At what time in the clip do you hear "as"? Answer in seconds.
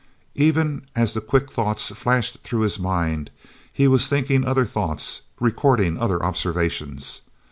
0.95-1.13